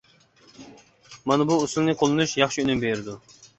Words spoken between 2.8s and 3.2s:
بېرىدۇ.